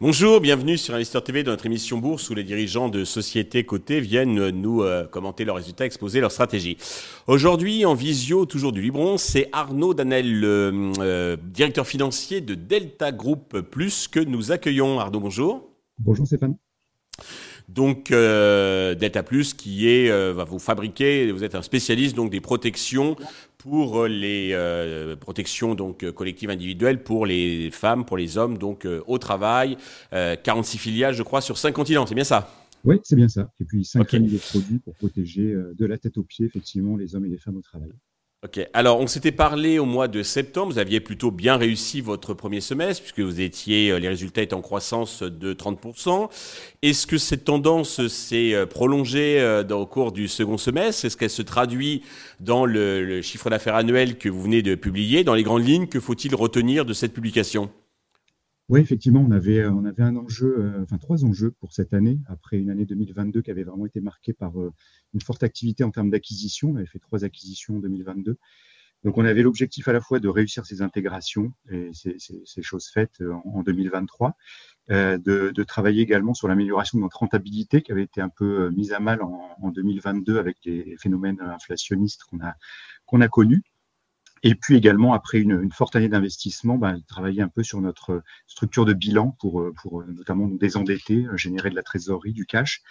[0.00, 4.00] Bonjour, bienvenue sur Investor TV dans notre émission Bourse où les dirigeants de sociétés cotées
[4.00, 6.76] viennent nous euh, commenter leurs résultats, exposer leurs stratégies.
[7.28, 13.60] Aujourd'hui, en visio, toujours du Libron, c'est Arnaud Danel, euh, directeur financier de Delta Group
[13.60, 14.98] Plus que nous accueillons.
[14.98, 15.70] Arnaud, bonjour.
[15.98, 16.56] Bonjour Stéphane.
[17.68, 22.40] Donc euh, Delta Plus qui est va vous fabriquer, vous êtes un spécialiste donc des
[22.40, 23.16] protections
[23.62, 29.02] pour les euh, protections donc collectives individuelles pour les femmes, pour les hommes donc euh,
[29.06, 29.76] au travail.
[30.10, 32.04] 46 euh, filiales, je crois, sur 5 continents.
[32.04, 32.50] C'est bien ça?
[32.84, 33.52] Oui, c'est bien ça.
[33.60, 37.14] Et puis 5 familles de produits pour protéger de la tête aux pieds effectivement les
[37.14, 37.92] hommes et les femmes au travail.
[38.44, 42.34] Ok, alors on s'était parlé au mois de septembre, vous aviez plutôt bien réussi votre
[42.34, 46.28] premier semestre puisque vous étiez, euh, les résultats étaient en croissance de 30%.
[46.82, 51.04] Est-ce que cette tendance s'est euh, prolongée euh, au cours du second semestre?
[51.04, 52.02] Est-ce qu'elle se traduit
[52.40, 56.00] dans le chiffre d'affaires annuel que vous venez de publier Dans les grandes lignes, que
[56.00, 57.70] faut-il retenir de cette publication?
[58.68, 62.58] Oui, effectivement, on avait, euh, un enjeu, euh, enfin trois enjeux pour cette année, après
[62.58, 64.72] une année 2022 qui avait vraiment été marquée par euh,
[65.14, 66.70] une forte activité en termes d'acquisition.
[66.70, 68.38] On avait fait trois acquisitions en 2022.
[69.04, 73.20] Donc, on avait l'objectif à la fois de réussir ces intégrations, et ces choses faites
[73.44, 74.36] en, 2023,
[74.88, 79.00] de, travailler également sur l'amélioration de notre rentabilité qui avait été un peu mise à
[79.00, 82.22] mal en, en 2022 avec les phénomènes inflationnistes
[83.06, 83.64] qu'on a connus.
[84.42, 88.22] Et puis également, après une, une forte année d'investissement, ben, travailler un peu sur notre
[88.46, 92.82] structure de bilan pour, pour notamment nous désendetter, générer de la trésorerie, du cash,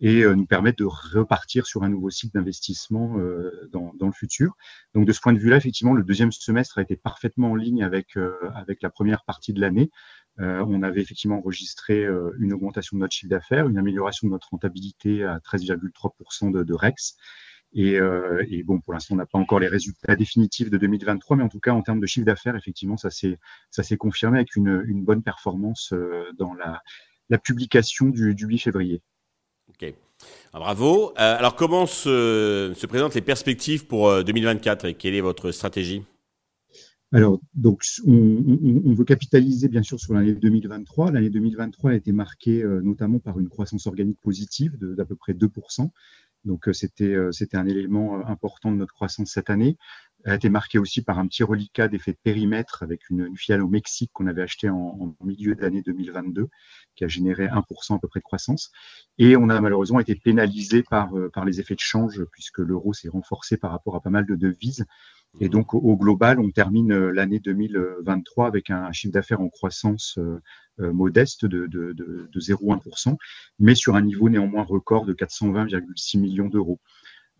[0.00, 4.12] et euh, nous permettre de repartir sur un nouveau cycle d'investissement euh, dans, dans, le
[4.12, 4.56] futur.
[4.94, 7.82] Donc de ce point de vue-là, effectivement, le deuxième semestre a été parfaitement en ligne
[7.82, 9.90] avec, euh, avec la première partie de l'année.
[10.38, 12.04] on avait effectivement enregistré
[12.40, 16.74] une augmentation de notre chiffre d'affaires, une amélioration de notre rentabilité à 13,3% de, de
[16.74, 17.16] REX
[17.76, 21.42] euh, et, bon, pour l'instant, on n'a pas encore les résultats définitifs de 2023, mais
[21.42, 23.38] en tout cas, en termes de chiffre d'affaires, effectivement, ça s'est
[23.70, 26.82] ça s'est confirmé avec une, une, bonne performance euh, dans la,
[27.30, 29.02] la publication du, du 8 février.
[29.68, 29.92] Ok.
[30.52, 31.10] Ah, bravo.
[31.10, 36.04] Euh, alors, comment se, se, présentent les perspectives pour 2024 et quelle est votre stratégie?
[37.12, 41.12] Alors, donc, on, on, on, veut capitaliser bien sûr sur l'année 2023.
[41.12, 45.90] L'année 2023 a été marquée notamment par une croissance organique positive d'à peu près 2%.
[46.44, 49.76] Donc euh, c'était euh, c'était un élément euh, important de notre croissance cette année.
[50.24, 53.36] Elle a été marquée aussi par un petit reliquat d'effet de périmètre avec une, une
[53.36, 56.48] filiale au Mexique qu'on avait acheté en, en milieu d'année 2022,
[56.94, 58.72] qui a généré 1% à peu près de croissance.
[59.18, 63.10] Et on a malheureusement été pénalisé par, par les effets de change, puisque l'euro s'est
[63.10, 64.86] renforcé par rapport à pas mal de devises.
[65.40, 70.92] Et donc, au, global, on termine l'année 2023 avec un chiffre d'affaires en croissance euh,
[70.92, 73.16] modeste de, de, de, de 0,1%,
[73.58, 76.80] mais sur un niveau néanmoins record de 420,6 millions d'euros.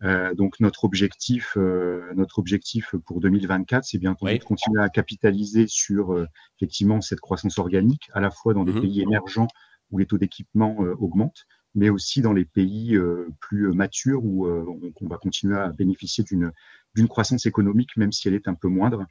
[0.03, 4.89] Euh, donc notre objectif, euh, notre objectif pour 2024, c'est bien entendu de continuer à
[4.89, 6.27] capitaliser sur euh,
[6.57, 8.81] effectivement cette croissance organique, à la fois dans des mhm.
[8.81, 9.47] pays émergents
[9.91, 12.97] où les taux d'équipement augmentent, mais aussi dans les pays
[13.39, 16.51] plus matures où on, on, va continuer à bénéficier d'une
[16.95, 19.05] d'une croissance économique, même si elle est un peu moindre.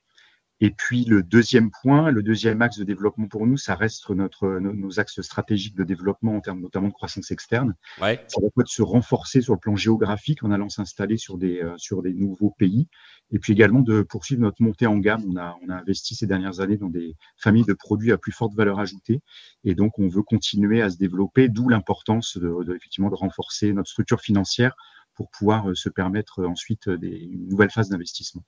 [0.60, 4.48] Et puis le deuxième point, le deuxième axe de développement pour nous, ça reste notre,
[4.60, 7.74] nos, axes stratégiques de développement en termes notamment de croissance externe.
[8.00, 8.24] Ouais.
[8.28, 11.74] Ça va de se renforcer sur le plan géographique en allant s'installer sur des, euh,
[11.76, 12.88] sur des nouveaux pays.
[13.30, 15.22] Et puis également de poursuivre notre montée en gamme.
[15.28, 18.32] On a, on a investi ces dernières années dans des familles de produits à plus
[18.32, 19.20] forte valeur ajoutée.
[19.64, 23.90] Et donc on veut continuer à se développer, d'où l'importance de, effectivement de renforcer notre
[23.90, 24.76] structure financière
[25.14, 28.44] pour pouvoir euh, se permettre ensuite des, une nouvelle phase d'investissement.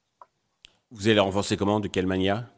[0.91, 2.49] Vous allez renforcer comment De quelle manière?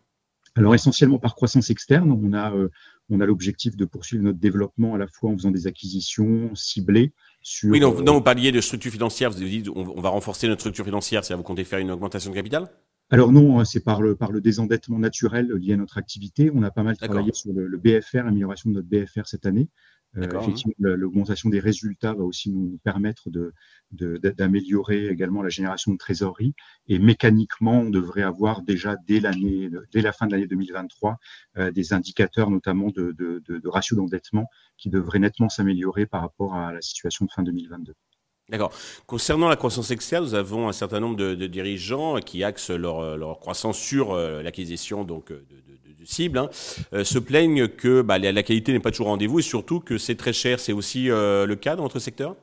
[0.58, 2.69] Alors essentiellement par croissance externe, on a, euh,
[3.10, 7.12] on a l'objectif de poursuivre notre développement à la fois en faisant des acquisitions ciblées
[7.42, 7.70] sur.
[7.70, 10.48] Oui, non, euh, vous parliez de structure financière, vous avez dit on, on va renforcer
[10.48, 12.68] notre structure financière, c'est-à-dire vous comptez faire une augmentation de capital?
[13.10, 16.50] Alors non, hein, c'est par le, par le désendettement naturel lié à notre activité.
[16.54, 19.68] On a pas mal travaillé sur le, le BFR, l'amélioration de notre BFR cette année.
[20.16, 23.28] Euh, effectivement, l'augmentation des résultats va aussi nous permettre
[23.91, 26.54] d'améliorer de, également la génération de trésorerie.
[26.88, 31.18] Et mécaniquement, on devrait avoir déjà dès l'année, dès la fin de l'année 2023,
[31.59, 34.47] euh, des indicateurs notamment de, de, de ratio d'endettement
[34.77, 37.94] qui devraient nettement s'améliorer par rapport à la situation de fin 2022.
[38.48, 38.72] D'accord.
[39.06, 43.18] Concernant la croissance externe, nous avons un certain nombre de, de dirigeants qui axent leur,
[43.18, 45.42] leur croissance sur euh, l'acquisition donc de,
[46.09, 46.51] cibles, hein,
[46.93, 49.99] euh, se plaignent que bah, la, qualité n'est pas toujours au rendez-vous et surtout que
[49.99, 50.59] c'est très cher.
[50.59, 52.37] C'est aussi euh, le cas dans votre secteur?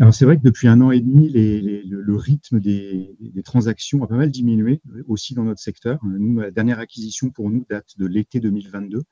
[0.00, 4.06] Alors c'est vrai que depuis un an et demi, le, rythme des, des, transactions a
[4.06, 5.98] pas mal diminué aussi dans notre secteur.
[6.02, 9.02] Nous, la dernière acquisition pour nous date de l'été 2022.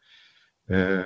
[0.71, 1.05] Euh,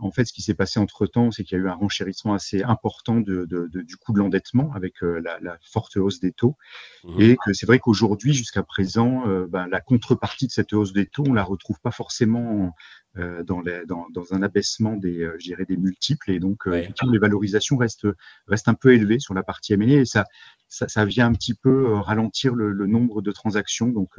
[0.00, 2.34] en fait, ce qui s'est passé entre temps, c'est qu'il y a eu un renchérissement
[2.34, 6.18] assez important de, de, de, du coût de l'endettement avec euh, la, la, forte hausse
[6.18, 6.56] des taux,
[7.04, 7.20] mmh.
[7.20, 11.06] et que c'est vrai qu'aujourd'hui, jusqu'à présent, euh, ben, la contrepartie de cette hausse des
[11.06, 12.74] taux, on la retrouve pas forcément
[13.18, 16.92] euh, dans, les, dans, dans, un abaissement des, euh, je des multiples, et donc ouais.
[17.08, 18.08] les valorisations restent,
[18.48, 20.24] restent un peu élevées sur la partie M&A, et ça,
[20.68, 24.18] ça, ça, vient un petit peu ralentir le, le nombre de transactions, donc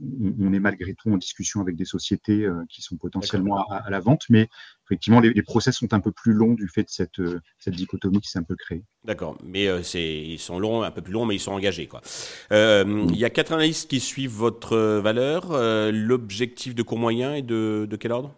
[0.00, 3.90] on est malgré tout en discussion avec des sociétés euh, qui sont potentiellement à, à,
[3.90, 4.48] la vente, mais
[4.86, 7.74] effectivement, les, les, process sont un peu plus longs du fait de cette, euh, cette
[7.74, 8.84] dichotomie qui s'est un peu créée.
[9.04, 11.86] D'accord, mais euh, ils sont longs, un peu plus longs, mais ils sont engagés.
[11.86, 12.00] Quoi.
[12.52, 13.10] Euh, mmh.
[13.10, 15.52] Il y a quatre analystes qui suivent votre valeur.
[15.52, 18.34] Euh, l'objectif de court moyen est de, de quel ordre?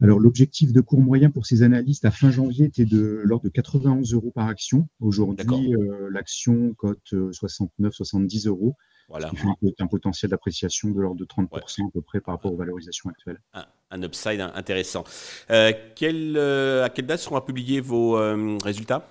[0.00, 3.48] Alors l'objectif de court moyen pour ces analystes à fin janvier était de l'ordre de
[3.48, 4.88] 91 euros par action.
[5.00, 5.74] Aujourd'hui,
[6.12, 8.76] l'action cote 69-70 euros.
[9.08, 9.30] Voilà.
[9.30, 11.86] Fait un potentiel d'appréciation de l'ordre de 30% ouais.
[11.86, 13.40] à peu près par rapport aux valorisations actuelles.
[13.54, 15.04] Un, un upside intéressant.
[15.50, 19.08] Euh, quel, euh, à quelle date seront publiés vos euh, résultats?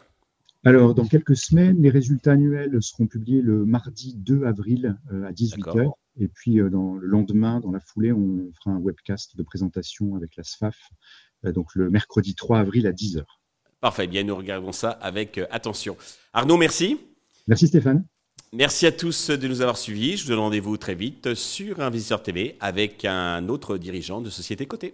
[0.65, 5.91] Alors, dans quelques semaines, les résultats annuels seront publiés le mardi 2 avril à 18h.
[6.19, 10.35] Et puis, dans, le lendemain, dans la foulée, on fera un webcast de présentation avec
[10.35, 10.77] la SFAF,
[11.43, 13.23] donc le mercredi 3 avril à 10h.
[13.79, 15.95] Parfait, bien, nous regardons ça avec attention.
[16.33, 16.99] Arnaud, merci.
[17.47, 18.03] Merci Stéphane.
[18.53, 20.15] Merci à tous de nous avoir suivis.
[20.15, 24.65] Je vous donne rendez-vous très vite sur Investisseur TV avec un autre dirigeant de société
[24.65, 24.93] cotée.